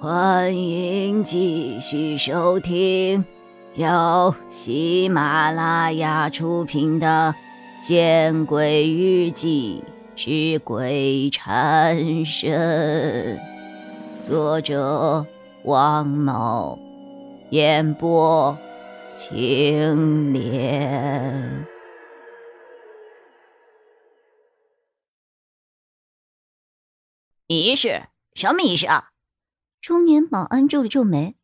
[0.00, 3.24] 欢迎继续收听
[3.74, 7.34] 由喜马拉雅出品的
[7.84, 9.82] 《见鬼日记
[10.14, 13.38] 之鬼缠身》，
[14.22, 15.26] 作者
[15.64, 16.78] 王某，
[17.50, 18.56] 演播
[19.12, 21.66] 青莲。
[27.48, 28.04] 仪式？
[28.34, 29.08] 什么仪式啊？
[29.80, 31.36] 中年保安皱了皱眉，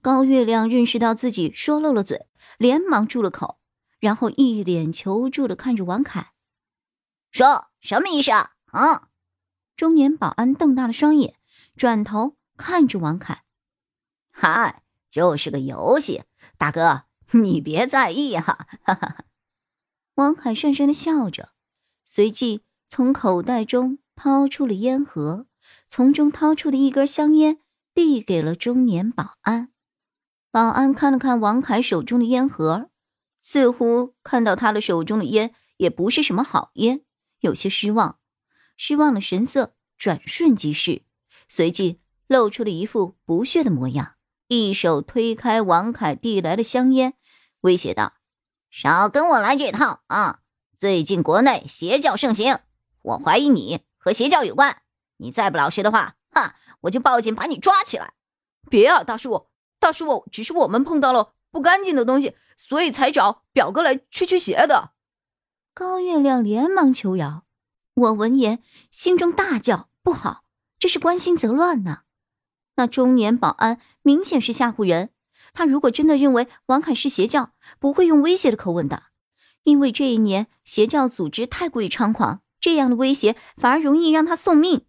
[0.00, 2.26] 高月亮认识到自己说漏了嘴，
[2.58, 3.58] 连忙住了口，
[3.98, 6.32] 然后一脸求助的看着王凯，
[7.30, 8.52] 说什么意思啊？
[8.66, 9.08] 啊！
[9.76, 11.34] 中年保安瞪大了双眼，
[11.74, 13.42] 转头看着王凯，
[14.30, 16.22] 嗨，就是个游戏，
[16.56, 18.68] 大哥你别在意哈。
[18.82, 19.24] 哈哈。
[20.14, 21.50] 王凯讪讪的笑着，
[22.04, 25.46] 随即从口袋中掏出了烟盒。
[25.88, 27.58] 从中掏出了一根香烟，
[27.94, 29.70] 递给了中年保安。
[30.50, 32.90] 保安看了看王凯手中的烟盒，
[33.40, 37.02] 似乎看到他的手中的烟也不是什么好烟，
[37.40, 38.18] 有些失望。
[38.76, 41.02] 失望的神色转瞬即逝，
[41.48, 44.14] 随即露出了一副不屑的模样，
[44.48, 47.14] 一手推开王凯递来的香烟，
[47.60, 48.14] 威胁道
[48.70, 50.40] ：“少跟我来这套啊！
[50.76, 52.58] 最近国内邪教盛行，
[53.02, 54.82] 我怀疑你和邪教有关。”
[55.18, 58.14] 你再不老实的话，哈，我就报警把你抓起来！
[58.70, 59.46] 别啊，大叔，
[59.78, 64.90] 大叔，只是我们碰到了不干净的东西，所以才找表哥来驱驱邪的。
[65.72, 67.44] 高月亮连忙求饶。
[67.94, 70.44] 我闻言心中大叫：不好，
[70.78, 72.00] 这是关心则乱呢！
[72.76, 75.10] 那中年保安明显是吓唬人。
[75.52, 79.04] 他如果真的认为王凯是邪教，不会用威胁的口吻的，
[79.62, 84.86] 因为这一年邪教组织太过于猖狂，这样的威胁反而容易让他送命。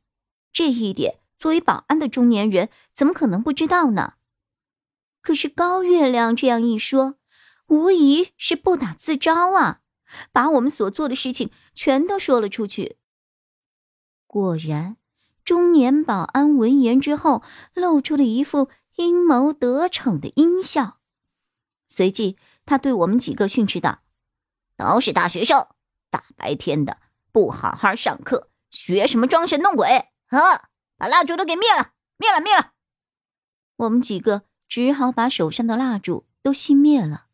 [0.55, 4.13] 这一点，作为保安的中年人怎么可能不知道呢？
[5.21, 7.15] 可是高月亮这样一说，
[7.67, 9.81] 无疑是不打自招啊，
[10.31, 12.95] 把我们所做的事情全都说了出去。
[14.25, 14.95] 果然，
[15.43, 20.99] 中年保安闻言之后，露出了一副阴谋得逞的阴笑，
[21.89, 24.03] 随即他对我们几个训斥道
[24.77, 25.67] ：“都是大学生，
[26.09, 26.99] 大白天的
[27.33, 30.69] 不好好上课，学什么装神弄鬼？”啊！
[30.97, 32.71] 把蜡烛都给灭了，灭了，灭了！
[33.75, 37.25] 我们几个只好把手上的蜡烛都熄灭了。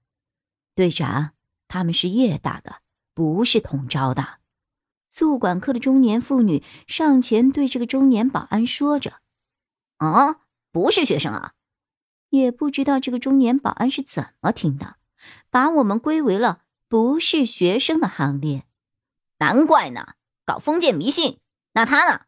[0.73, 1.33] 队长，
[1.67, 2.81] 他们是夜打的，
[3.13, 4.39] 不是统招的。
[5.09, 9.19] 宿管科的中年妇女上前对这个中年保安说着
[9.97, 10.41] ：“啊，
[10.71, 11.53] 不是学生啊！”
[12.29, 14.95] 也不知道这个中年保安是怎么听的，
[15.49, 18.65] 把我们归为了不是学生的行列。
[19.37, 20.15] 难怪呢，
[20.45, 21.39] 搞封建迷信。
[21.73, 22.21] 那他呢？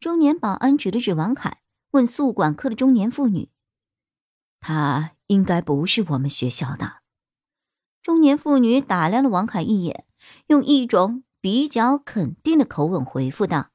[0.00, 3.50] 中年保安指了指王凯，问宿管科的中年妇女
[4.58, 7.00] ：“他应该不是我们学校的。”
[8.02, 10.06] 中年妇女打量了王凯一眼，
[10.46, 13.68] 用一种比较肯定的口吻回复道：“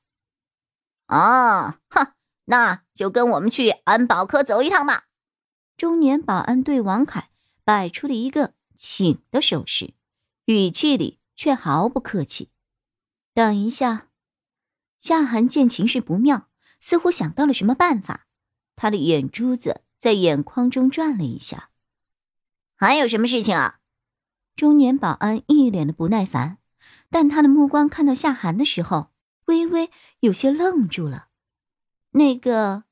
[1.05, 2.15] 啊，哈，
[2.45, 5.03] 那就跟我们去安保科走一趟吧。”
[5.77, 7.29] 中年保安对王凯
[7.63, 9.93] 摆出了一个请的手势，
[10.45, 12.49] 语气里却毫不客气。
[13.35, 14.07] 等一下。
[15.05, 16.47] 夏寒见情势不妙，
[16.79, 18.25] 似乎想到了什么办法，
[18.75, 21.69] 他的眼珠子在眼眶中转了一下。
[22.75, 23.81] 还有什么事情啊？
[24.55, 26.57] 中年保安一脸的不耐烦，
[27.11, 29.11] 但他的目光看到夏寒的时候，
[29.45, 31.27] 微微有些愣住了。
[32.13, 32.85] 那个，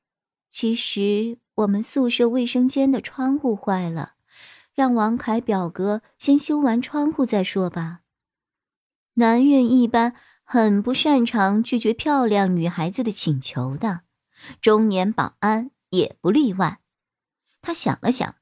[0.48, 4.12] 其实我们宿舍卫生间的窗户坏了，
[4.72, 8.02] 让王凯表哥先修完窗户再说吧。
[9.14, 10.14] 男人一般。
[10.44, 14.02] 很不擅长拒绝漂亮女孩子的请求的，
[14.60, 16.80] 中年保安也不例外。
[17.62, 18.36] 他想了想，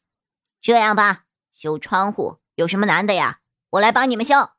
[0.61, 3.39] 这样吧，修窗户有什么难的呀？
[3.71, 4.51] 我来帮你们修。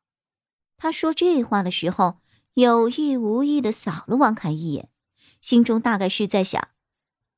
[0.77, 2.19] 他说这话的时候，
[2.55, 4.89] 有意无意的扫了王凯一眼，
[5.41, 6.69] 心中大概是在想：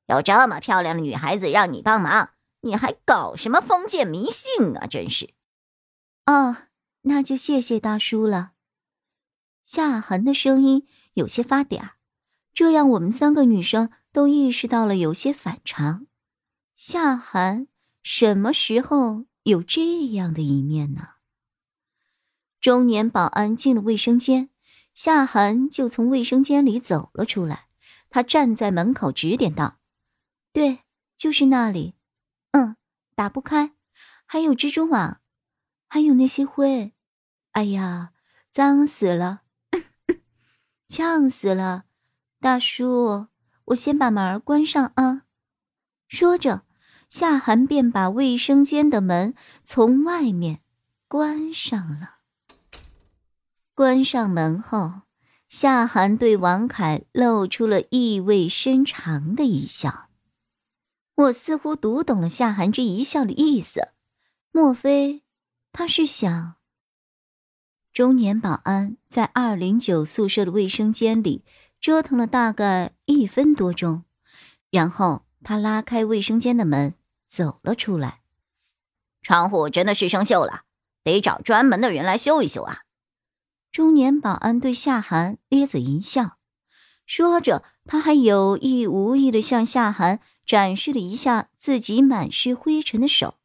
[0.05, 2.29] 有这么漂亮的女孩子让你帮忙，
[2.61, 4.87] 你还搞什么封建迷信啊？
[4.87, 5.31] 真是。
[6.25, 6.57] 哦，
[7.01, 8.51] 那就谢谢大叔了。
[9.65, 11.93] 夏寒的声音有些发嗲，
[12.53, 16.05] 这让我们三个女生都意识到了有些反常。
[16.75, 17.67] 夏寒
[18.03, 21.15] 什么时候有这样的一面呢？
[22.61, 24.51] 中年保安进了卫生间，
[24.93, 27.65] 夏寒就从卫生间里走了出来。
[28.11, 29.79] 他站在门口指点道
[30.53, 30.81] ：“对，
[31.17, 31.95] 就是那里。
[32.51, 32.75] 嗯，
[33.15, 33.73] 打不开，
[34.27, 35.21] 还有蜘蛛网，
[35.87, 36.93] 还有那些灰。
[37.53, 38.11] 哎呀，
[38.51, 39.41] 脏死了。”
[40.87, 41.85] 呛死了，
[42.39, 43.27] 大叔，
[43.65, 45.23] 我先把门关上啊。
[46.07, 46.63] 说着，
[47.09, 49.33] 夏寒便把卫生间的门
[49.63, 50.61] 从外面
[51.07, 52.17] 关上了。
[53.73, 55.01] 关上门后，
[55.49, 60.09] 夏寒对王凯露出了意味深长的一笑。
[61.15, 63.89] 我似乎读懂了夏寒这一笑的意思，
[64.51, 65.23] 莫非
[65.71, 66.55] 他是想……
[67.95, 71.45] 中年保安在二零九宿舍的卫生间里
[71.79, 74.03] 折腾了大概一分多钟，
[74.69, 76.95] 然后他拉开卫生间的门
[77.25, 78.19] 走了出来。
[79.21, 80.63] 窗户真的是生锈了，
[81.05, 82.81] 得找专门的人来修一修啊。
[83.71, 86.35] 中年保安对夏寒咧嘴一笑，
[87.05, 93.35] 说着，他还有意无意的向夏寒展示了一下自己满是灰尘的手，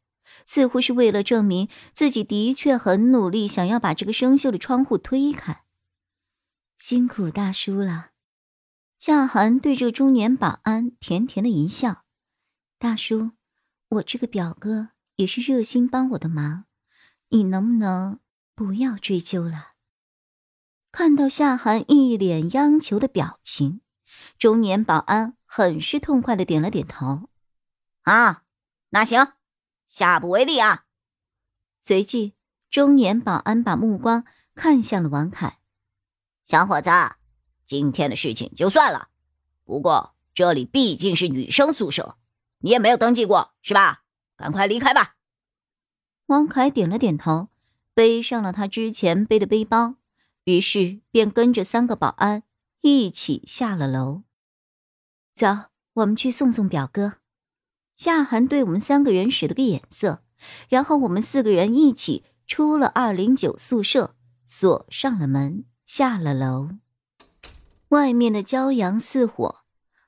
[0.51, 5.63] 似乎是为了证明自己的确很努力，想要把这个生锈的窗户推开。
[6.77, 8.09] 辛苦大叔了，
[8.97, 12.03] 夏寒对着中年保安甜甜的一笑
[12.77, 13.31] ：“大叔，
[13.87, 16.65] 我这个表哥也是热心帮我的忙，
[17.29, 18.19] 你能不能
[18.53, 19.69] 不要追究了？”
[20.91, 23.79] 看到夏寒一脸央求的表情，
[24.37, 27.29] 中年保安很是痛快的点了点头。
[28.01, 28.43] 啊，
[28.89, 29.31] 那行，
[29.91, 30.85] 下不为例啊。
[31.81, 32.33] 随即，
[32.69, 34.23] 中年保安把目光
[34.55, 35.59] 看向了王凯。
[36.45, 36.89] 小伙子，
[37.65, 39.09] 今天的事情就算了，
[39.65, 42.17] 不过这里毕竟是女生宿舍，
[42.59, 44.03] 你也没有登记过是吧？
[44.37, 45.17] 赶快离开吧。
[46.27, 47.49] 王凯点了点头，
[47.93, 49.95] 背上了他之前背的背包。
[50.45, 52.43] 于是便跟着三个保安
[52.79, 54.23] 一起下了楼。
[55.33, 55.47] 走，
[55.95, 57.20] 我们去送送表哥。
[58.01, 60.23] 夏寒对我们三个人使了个眼色，
[60.69, 64.15] 然后我们四个人一起出了二零九宿舍，
[64.47, 66.69] 锁上了门，下了楼。
[67.89, 69.57] 外面的骄阳似火，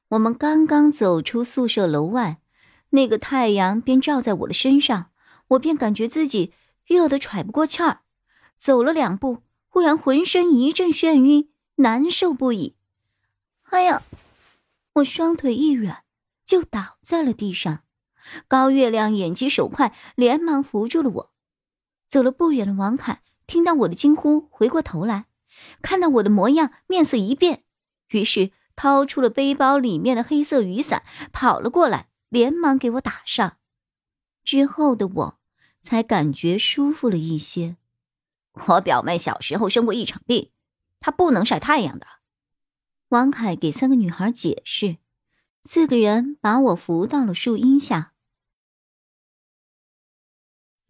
[0.07, 2.39] 我们刚刚走出宿舍楼外，
[2.89, 5.11] 那个太阳便照在我的身上，
[5.49, 6.51] 我便感觉自己
[6.83, 7.99] 热得喘不过气儿，
[8.57, 9.43] 走了两步。
[9.67, 12.75] 忽然浑身一阵眩晕，难受不已。
[13.65, 14.01] 哎呀！
[14.93, 16.03] 我双腿一软，
[16.43, 17.82] 就倒在了地上。
[18.47, 21.33] 高月亮眼疾手快，连忙扶住了我。
[22.09, 25.25] 走了不远的王凯听到我的惊呼，回过头来，
[25.81, 27.63] 看到我的模样，面色一变，
[28.09, 33.57] 于是掏出了背包里面的黑色雨伞，跑了过来，连忙给我打上。
[34.43, 35.39] 之后的我
[35.81, 37.77] 才感觉舒服了一些。
[38.67, 40.51] 我表妹小时候生过一场病，
[40.99, 42.05] 她不能晒太阳的。
[43.09, 44.97] 王凯给三个女孩解释，
[45.63, 48.12] 四个人把我扶到了树荫下。